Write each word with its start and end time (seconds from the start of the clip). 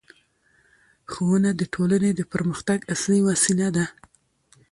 ښوونه 1.11 1.49
د 1.55 1.61
ټولنې 1.73 2.11
د 2.15 2.21
پرمختګ 2.33 2.79
اصلي 2.93 3.19
وسیله 3.29 3.67
ده 3.75 3.85